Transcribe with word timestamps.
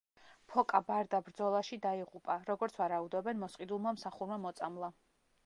ფოკა 0.51 0.79
ბარდა 0.87 1.19
ბრძოლაში 1.27 1.79
დაიღუპა, 1.83 2.39
როგორც 2.49 2.81
ვარაუდობენ, 2.81 3.41
მოსყიდულმა 3.45 3.95
მსახურმა 4.01 4.41
მოწამლა. 4.49 4.93